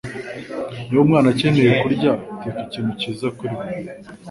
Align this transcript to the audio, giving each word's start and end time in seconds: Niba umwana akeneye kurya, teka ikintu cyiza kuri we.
Niba 0.87 1.03
umwana 1.05 1.27
akeneye 1.33 1.71
kurya, 1.81 2.11
teka 2.41 2.59
ikintu 2.65 2.91
cyiza 2.99 3.27
kuri 3.37 3.53
we. 3.59 3.65